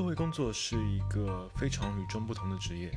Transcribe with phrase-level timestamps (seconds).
[0.00, 2.90] 社会工作是一个非常与众不同的职业。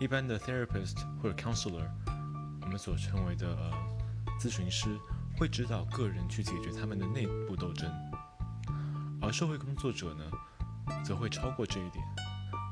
[0.00, 1.86] 一般的 therapist 或者 counselor，
[2.62, 3.70] 我们所称为的
[4.40, 4.98] 咨询师，
[5.36, 7.92] 会指导个人去解决他们的内部斗争，
[9.20, 10.24] 而社会工作者呢，
[11.04, 12.02] 则会超过这一点，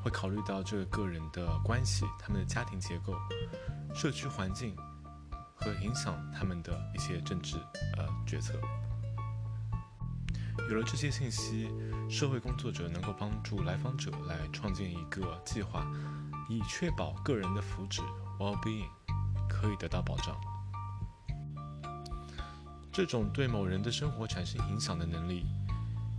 [0.03, 3.13] 会考虑到这个个人的关系、他们的家庭结构、
[3.93, 4.75] 社区环境
[5.53, 7.57] 和影响他们的一些政治
[7.95, 8.59] 呃决策。
[10.69, 11.69] 有了这些信息，
[12.09, 15.85] 社会工作者能够帮助来访者来创建一个计划，
[16.49, 18.01] 以确保个人的福祉
[18.39, 18.87] （well-being）
[19.49, 20.35] 可以得到保障。
[22.91, 25.45] 这种对某人的生活产生影响的能力，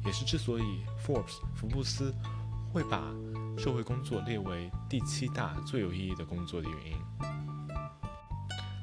[0.04, 2.14] 也是之所以 Forbes 福布斯
[2.72, 3.02] 会把
[3.56, 6.98] 社会工作列为第七大最有意义的工作的原因。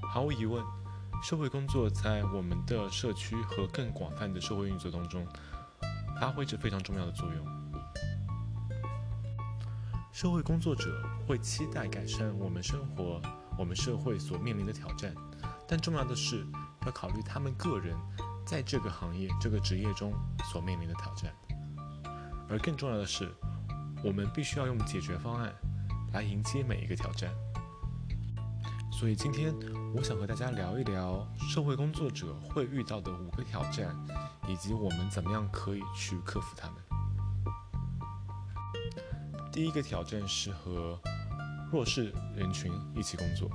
[0.01, 0.80] 毫无疑问。
[1.21, 5.25] 社会工作在我们的社区和更广泛的社会运作当中，
[6.19, 7.45] 发挥着非常重要的作用。
[10.11, 13.21] 社会工作者会期待改善我们生活、
[13.57, 15.13] 我们社会所面临的挑战，
[15.67, 16.43] 但重要的是
[16.85, 17.95] 要考虑他们个人
[18.45, 20.11] 在这个行业、这个职业中
[20.51, 21.31] 所面临的挑战。
[22.49, 23.31] 而更重要的是，
[24.03, 25.53] 我们必须要用解决方案
[26.13, 27.31] 来迎接每一个挑战。
[29.01, 29.51] 所以今天
[29.95, 33.97] 我想和大家聊一聊社会工作者会遇到的五个挑战，
[34.47, 36.77] 以及我们怎么样可以去克服它们。
[39.51, 40.99] 第一个挑战是和
[41.71, 43.49] 弱势人群一起工作。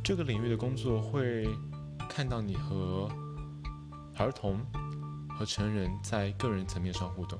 [0.00, 1.48] 这个领域的工作会
[2.08, 3.10] 看到你和
[4.16, 4.64] 儿童
[5.28, 7.36] 和成人在个人层面上互动，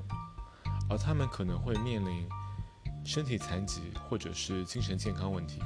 [0.90, 2.28] 而他们可能会面临。
[3.05, 5.60] 身体残疾或者是精神健康问题，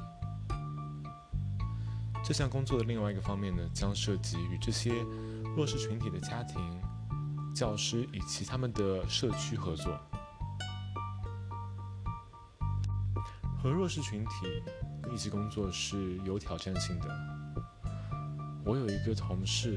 [2.24, 4.92] 这项工作的另外一个方面呢，将涉及与这些
[5.56, 6.60] 弱势群体的家庭、
[7.54, 9.98] 教师以及他们的社区合作。
[13.60, 14.62] 和弱势群体
[15.12, 17.08] 一起工作是有挑战性的。
[18.64, 19.76] 我有一个同事，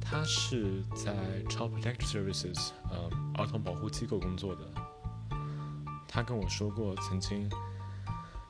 [0.00, 4.60] 他是在 Child Protective Services，呃，儿童保护机构工作的。
[6.18, 7.48] 他跟我说过，曾经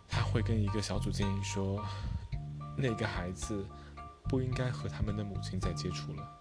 [0.09, 1.85] 他会跟一个小组建议说，
[2.79, 3.63] 那个孩子
[4.27, 6.41] 不应该和他们的母亲再接触了，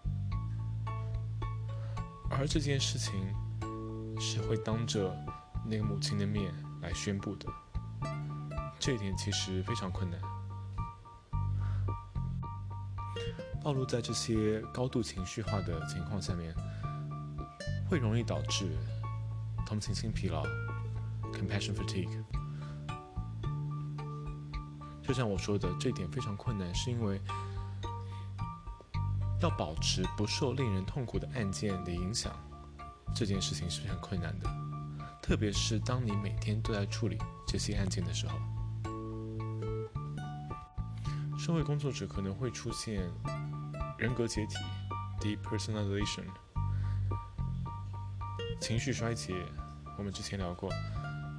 [2.31, 3.13] 而这件事情
[4.17, 5.13] 是会当着
[5.66, 7.49] 那个母亲的面来宣布的，
[8.79, 10.17] 这一点其实非常困难。
[13.61, 16.55] 暴露在这些高度情绪化的情况下面，
[17.89, 18.77] 会容易导致
[19.66, 20.45] 同情心疲劳。
[21.33, 22.23] Compassion fatigue，
[25.03, 27.21] 就像我说的，这点非常困难，是因为
[29.41, 32.33] 要保持不受令人痛苦的案件的影响，
[33.16, 34.49] 这件事情是非常困难的。
[35.21, 38.39] 特别是当你每天都在处理这些案件的时候，
[41.37, 43.09] 社会工作者可能会出现
[43.97, 44.55] 人格解体
[45.21, 46.25] （depersonalization）、
[48.59, 49.33] 情绪衰竭，
[49.97, 50.69] 我们之前聊过。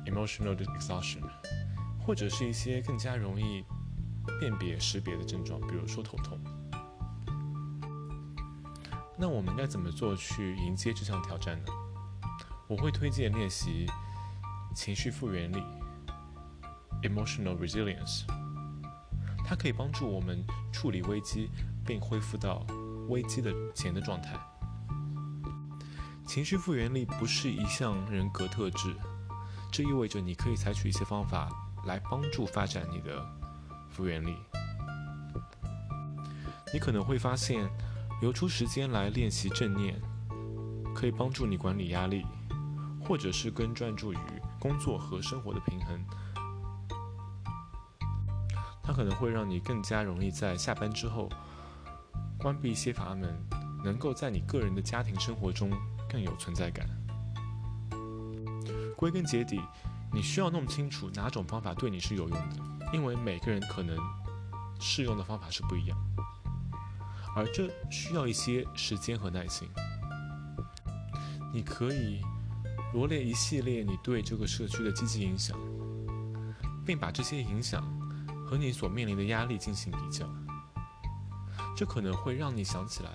[0.06, 1.22] Emotional exhaustion，
[2.00, 3.64] 或者是一些更加容易
[4.40, 6.38] 辨别识别的症状，比如说头痛。
[9.18, 11.72] 那我们该怎么做去迎接这项挑战呢？
[12.68, 13.86] 我会推荐练习
[14.74, 15.62] 情绪复原力
[17.02, 18.24] （emotional resilience），
[19.44, 21.50] 它可以帮助我们处理危机
[21.84, 22.64] 并恢复到
[23.08, 24.38] 危机的前的状态。
[26.26, 28.94] 情绪复原力不是一项人格特质。
[29.70, 31.48] 这意味着你可以采取一些方法
[31.86, 33.24] 来帮助发展你的
[33.88, 34.34] 复原力。
[36.72, 37.68] 你可能会发现，
[38.20, 40.00] 留出时间来练习正念，
[40.94, 42.26] 可以帮助你管理压力，
[43.00, 44.18] 或者是更专注于
[44.58, 46.04] 工作和生活的平衡。
[48.82, 51.28] 它可能会让你更加容易在下班之后
[52.38, 53.38] 关闭一些阀门，
[53.84, 55.70] 能够在你个人的家庭生活中
[56.10, 56.88] 更有存在感。
[58.98, 59.60] 归根结底，
[60.12, 62.56] 你需要弄清楚哪种方法对你是有用的，
[62.92, 63.96] 因为每个人可能
[64.80, 65.96] 适用的方法是不一样，
[67.36, 69.68] 而这需要一些时间和耐心。
[71.54, 72.20] 你可以
[72.92, 75.56] 罗列一系列你对这个社区的积极影响，
[76.84, 77.84] 并把这些影响
[78.44, 80.28] 和你所面临的压力进行比较，
[81.76, 83.10] 这可能会让你想起来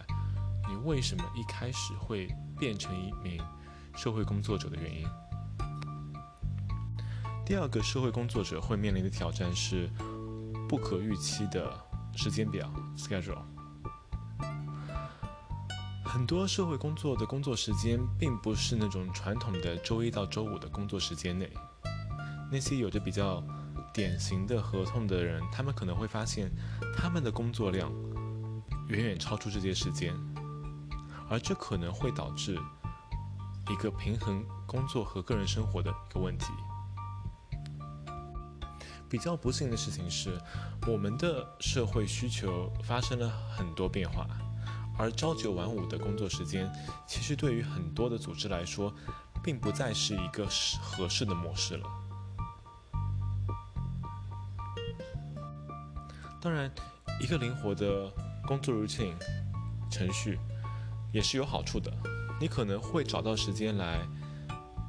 [0.69, 3.38] 你为什么一开始会变成一名
[3.97, 5.06] 社会工作者的原因。
[7.45, 9.90] 第二个社会工作者会面临的挑战是
[10.68, 11.78] 不可预期的
[12.16, 13.38] 时间表 （schedule）。
[16.06, 21.51] 很多社会工作的工作时间，并不是那种传统的周一到周五的工作时间内。
[22.50, 23.44] 那些有着比较
[23.94, 26.50] 典型的合同的人，他们可能会发现，
[26.96, 27.92] 他们的工作量
[28.88, 30.13] 远远超出这些时间，
[31.30, 32.57] 而这可能会导致
[33.69, 36.46] 一个平衡工作和个人生活的一个问题。
[39.13, 40.36] 比较不幸的事情是，
[40.88, 44.25] 我们的社会需求发生了很多变化。
[44.98, 46.68] 而朝九晚五的工作时间，
[47.06, 48.92] 其实对于很多的组织来说，
[49.44, 50.48] 并不再是一个
[50.81, 51.88] 合适的模式了。
[56.42, 56.71] 当然，
[57.21, 58.12] 一个灵活的
[58.48, 59.13] 工作 routine
[59.92, 60.39] 程序
[61.12, 61.94] 也是有好处的。
[62.42, 64.00] 你可能会找到时间来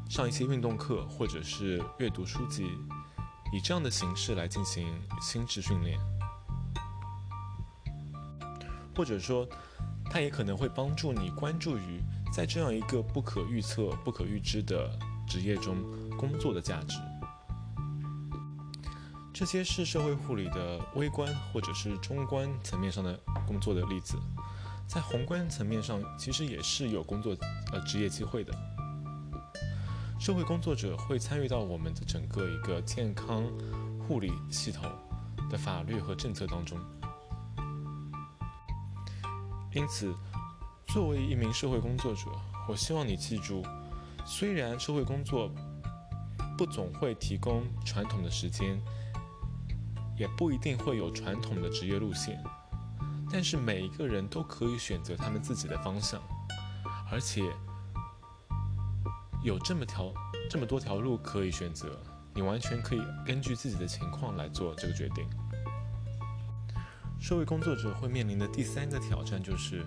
[0.08, 2.70] 上一些运动课，或者是阅读书籍，
[3.54, 4.86] 以这样的形式来进行
[5.22, 5.98] 心智训练，
[8.96, 9.48] 或者说。
[10.10, 12.00] 它也可能会帮助你关注于
[12.32, 14.96] 在这样一个不可预测、不可预知的
[15.26, 15.76] 职业中
[16.16, 17.00] 工作的价值。
[19.32, 24.16] 这些是社会护理的微观或者是中观层面上的工作的例子，
[24.86, 27.34] 在宏观层面上其实也是有工作
[27.72, 28.54] 呃职业机会的。
[30.24, 33.44] 社会工作者会参与到我们的整个一个健康
[33.98, 34.90] 护理系统
[35.50, 36.78] 的法律和政策当中。
[39.74, 40.14] 因此，
[40.86, 42.22] 作为一名社会工作者，
[42.66, 43.62] 我希望你记住：
[44.24, 45.50] 虽然社会工作
[46.56, 48.80] 不总会提供传统的时间，
[50.16, 52.42] 也不一定会有传统的职业路线，
[53.30, 56.18] 但是每一个人都可以选择他们自己的方向，
[57.12, 57.42] 而且
[59.44, 60.10] 有这么条
[60.50, 62.00] 这么多条路可以选择，
[62.34, 65.28] 你完全可以根据自己的情况来做这个决定。
[67.20, 69.84] 社会工作者会面临的第三个挑战就是，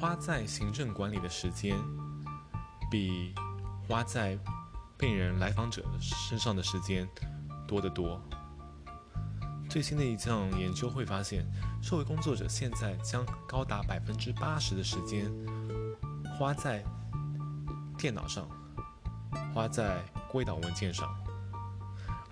[0.00, 1.76] 花在行政管理的时间，
[2.90, 3.32] 比
[3.86, 4.36] 花在
[4.98, 7.08] 病人来访者身上的时间
[7.68, 8.20] 多得多。
[9.70, 11.46] 最新的一项研究会发现，
[11.80, 15.32] 社会工作者现在将高达百分之八十的时间
[16.36, 16.84] 花在
[18.04, 18.46] 电脑上，
[19.54, 21.08] 花在归档文件上，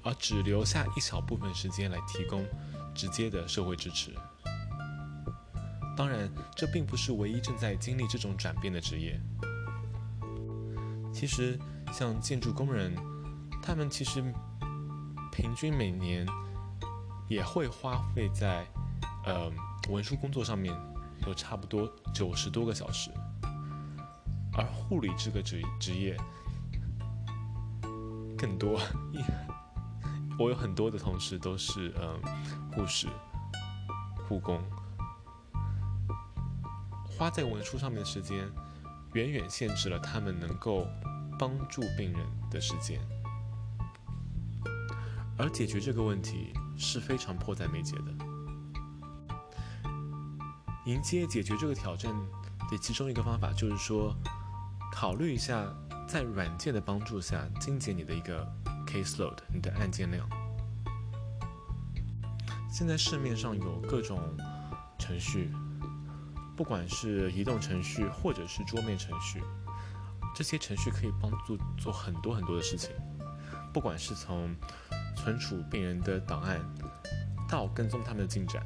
[0.02, 2.44] 而只留下一小部分时间来提供。
[2.94, 4.14] 直接的社会支持。
[5.96, 9.18] 当然，这并不是唯一正在经历这种转变的职业。
[11.10, 11.58] 其实，
[11.90, 12.94] 像建筑工人，
[13.62, 14.22] 他们其实
[15.32, 16.26] 平均每年
[17.28, 18.66] 也会花费在
[19.24, 19.50] 呃
[19.88, 20.78] 文书工作上面，
[21.26, 23.10] 有差不多九十多个小时。
[24.54, 26.16] 而护理这个职职业
[28.36, 28.80] 更多。
[30.38, 32.20] 我有很多的同事都是嗯
[32.72, 33.06] 护士、
[34.26, 34.60] 护工，
[37.04, 38.50] 花在文书上面的时间
[39.12, 40.86] 远远限制了他们能够
[41.38, 43.00] 帮助病人的时间，
[45.38, 48.12] 而解决这个问题是非常迫在眉睫的。
[50.86, 52.12] 迎接解决这个挑战
[52.70, 54.16] 的其中一个方法就是说，
[54.92, 55.66] 考虑一下
[56.06, 58.46] 在软件的帮助下精简你的一个。
[58.84, 60.28] caseload，你的案件量。
[62.70, 64.20] 现在市面上有各种
[64.98, 65.50] 程序，
[66.54, 69.42] 不管是移动程序或者是桌面程序，
[70.34, 72.90] 这些程序可以帮助做很多很多的事情。
[73.72, 74.54] 不管是从
[75.16, 76.60] 存储病人的档案，
[77.48, 78.62] 到跟踪他们的进展，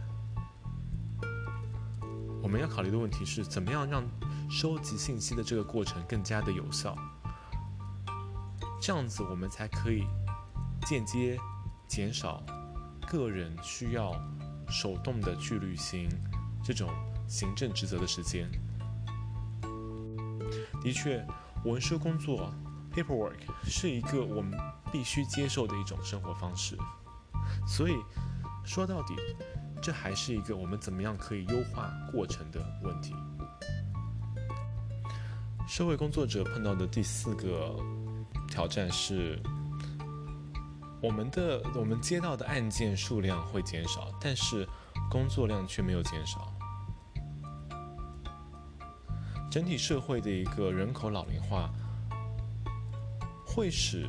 [2.42, 4.02] 我们要考虑的问题是怎么样让
[4.48, 6.96] 收集信息的这个过程更加的有效。
[8.80, 10.04] 这样子，我们才可以
[10.86, 11.38] 间接
[11.88, 12.42] 减少
[13.06, 14.12] 个人需要
[14.68, 16.08] 手动的去履行
[16.62, 16.88] 这种
[17.28, 18.48] 行政职责的时间。
[20.80, 21.26] 的确，
[21.64, 22.52] 文书工作
[22.92, 24.56] （paperwork） 是一个我们
[24.92, 26.76] 必须接受的一种生活方式。
[27.66, 27.96] 所以，
[28.64, 29.16] 说到底，
[29.82, 33.14] 这还是一个我们怎么样可以优化过程的问题。
[35.66, 37.76] 社会工作者碰到的第四个。
[38.48, 39.38] 挑战是，
[41.02, 44.66] 我们的我们接到的案件数量会减少，但是
[45.10, 46.50] 工作量却没有减少。
[49.50, 51.68] 整体社会的一个人口老龄化，
[53.44, 54.08] 会使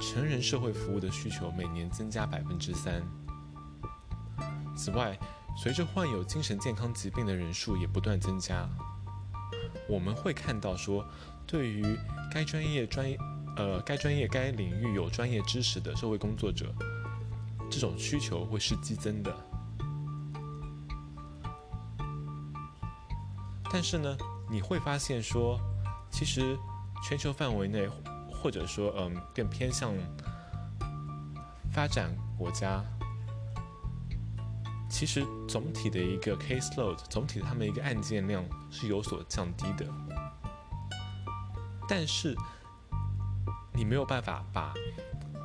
[0.00, 3.02] 成人社会服务的需求每年增加百分之三。
[4.74, 5.18] 此外，
[5.56, 8.66] 随着患有精神健康疾病的人数也不断增加，
[9.88, 11.04] 我们会看到说，
[11.46, 11.98] 对于
[12.30, 13.18] 该专业专业。
[13.56, 16.72] 呃，该专业、该领域有专业知识的社会工作者，
[17.68, 19.34] 这种需求会是激增的。
[23.68, 24.16] 但是呢，
[24.48, 25.58] 你会发现说，
[26.08, 26.56] 其实
[27.02, 27.88] 全球范围内，
[28.30, 29.92] 或者说嗯更偏向
[31.72, 32.84] 发展国家，
[34.88, 39.86] 其实总体的一个 case load，总体的他们一个案件量是有所降低的。
[41.88, 42.36] 但是
[43.72, 44.74] 你没有办法把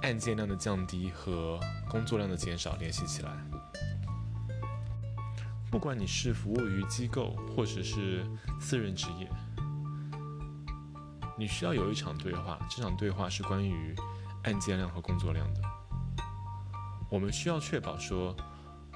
[0.02, 1.60] 案件量的降低和
[1.90, 3.32] 工作量的减少联系起来。
[5.70, 8.26] 不管你是服务于机构或者是
[8.60, 9.28] 私人职业，
[11.38, 13.96] 你需要有一场对话，这场对话是关于
[14.44, 15.62] 案件量和工作量的。
[17.10, 18.36] 我们需要确保说，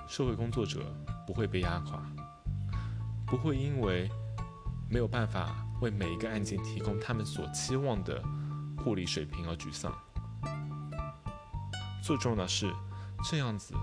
[0.07, 0.79] 社会工作者
[1.25, 2.01] 不会被压垮，
[3.25, 4.09] 不会因为
[4.89, 5.63] 没有办法。
[5.79, 8.19] 为每一个案件提供他们所期望的
[8.83, 9.95] 护理水平而沮丧。
[12.01, 12.73] 最重要的是，
[13.29, 13.75] 这样子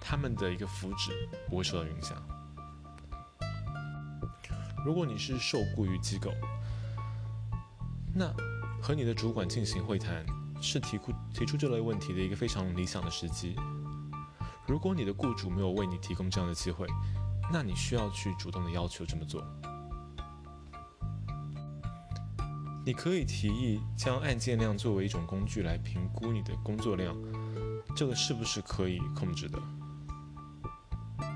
[0.00, 1.12] 他们的一个福祉
[1.48, 2.20] 不会受到影响。
[4.84, 6.32] 如果你是受雇于机构，
[8.12, 8.34] 那
[8.82, 10.26] 和你的主管进行会谈
[10.60, 13.54] 是提出提出这类问题的一个非常理想的时机。
[14.70, 16.86] 如果你的雇主没有为你提供这样的机会，
[17.52, 19.44] 那你需要去主动的要求这么做。
[22.86, 27.16] 你可以提议将案件量作为一种工具来评估你的工作量，
[27.96, 29.60] 这个是不是可以控制的？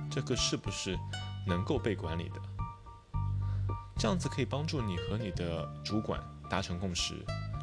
[0.09, 0.97] 这个是不是
[1.45, 2.41] 能够被管理的？
[3.99, 7.15] 这样子可以帮助你和你的主管达成共识，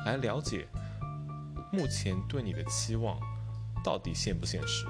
[0.05, 0.67] 来了解
[1.71, 3.17] 目前对你的期望
[3.81, 4.85] 到底现不现实。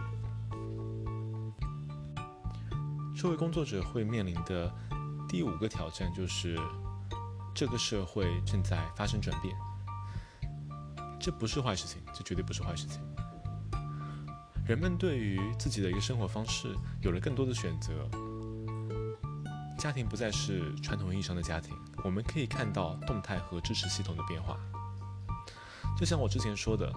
[3.21, 4.73] 社会工作者会面临的
[5.29, 6.57] 第五个挑战就是。
[7.53, 9.55] 这个社会正在发生转变，
[11.19, 12.99] 这不是坏事情，这绝对不是坏事情。
[14.65, 18.09] 人们对于自己的一个生活方式有了更多的选择，
[19.77, 21.75] 家庭不再是传统意义上的家庭，
[22.05, 24.57] 我们可以看到动态和支持系统的变化。
[25.95, 26.91] 就像我之前说的，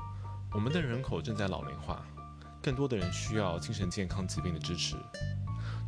[0.52, 2.00] 我们的人口正在老龄化，
[2.62, 4.96] 更多的人需要精神健康疾病的支持。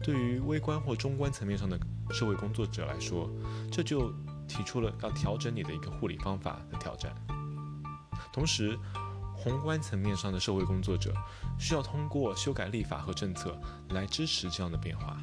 [0.03, 1.79] 对于微观或中观层面上的
[2.11, 3.31] 社会工作者来说，
[3.71, 4.13] 这就。
[4.49, 7.13] 提出了要调整你的一个护理方法的挑战，
[8.33, 8.79] 同时，
[9.35, 11.13] 宏观层面上的社会工作者
[11.59, 15.17] 需要通过修改立法和政策来支持这样的变化。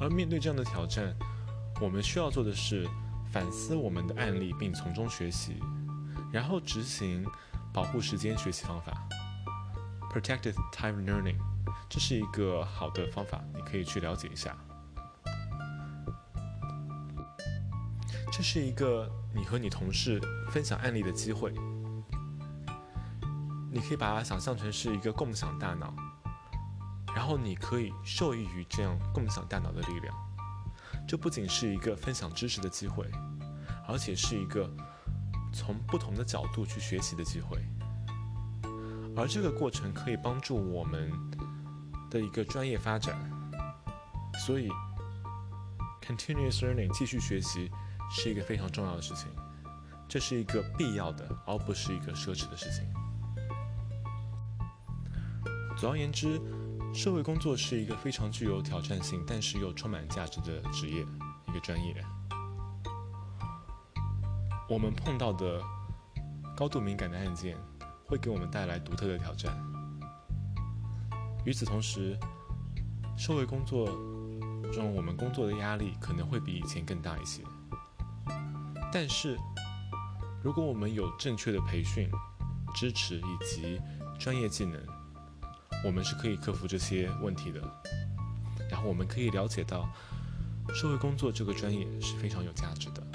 [0.00, 1.14] 而面对这样的挑战，
[1.78, 2.88] 我们需要做的是
[3.30, 5.60] 反思我们的案例，并从中学习，
[6.32, 7.22] 然后执行
[7.70, 9.06] 保护时间学习方法
[10.10, 11.36] （Protected Time Learning）。
[11.88, 14.56] 这是一个好的方法，你可以去了解一下。
[18.32, 21.54] 这是一个你和你同事分享案例的机会，
[23.72, 25.94] 你可以把它想象成是一个共享大脑，
[27.14, 30.14] 然后你可以受益于这样共享大脑的力量。
[31.08, 33.10] 这不仅是一个分享知识的机会，
[33.88, 34.68] 而且是一个
[35.52, 37.58] 从不同的角度去学习的机会。
[39.16, 41.10] 而这个过程可以帮助我们
[42.10, 43.16] 的一个专业发展，
[44.46, 44.68] 所以
[46.00, 47.70] continuous learning 继续学习。
[48.08, 49.26] 是一个非常重要的事情，
[50.08, 52.84] 这是一个必要的，而不是一个奢侈的事情。
[55.76, 56.40] 总而言之，
[56.94, 61.04] 社会工作是一个非常具有挑战性，但是又充满价值的职业，
[61.48, 62.00] 一个专业。
[64.68, 65.60] 我们碰到的
[66.56, 67.58] 高度敏感的案件，
[68.06, 69.52] 会给我们带来独特的挑战。
[71.46, 72.18] 与此同时，
[73.16, 73.86] 社会工作
[74.72, 77.40] 中我们工作的压力可能会比以前更大一些。
[78.92, 79.38] 但是，
[80.42, 82.10] 如果我们有正确的培训、
[82.74, 83.80] 支持以及
[84.18, 84.82] 专业技能，
[85.84, 87.60] 我们是可以克服这些问题的。
[88.68, 89.88] 然后，我们可以了解到，
[90.74, 93.06] 社会工作这个专业是非常有价值的。